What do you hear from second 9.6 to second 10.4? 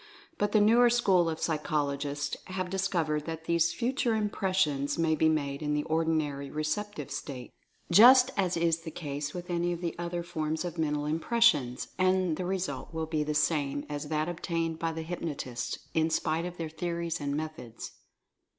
of the other